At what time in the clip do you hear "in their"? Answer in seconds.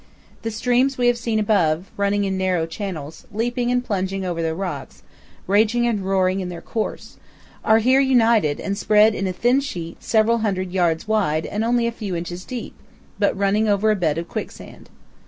6.39-6.59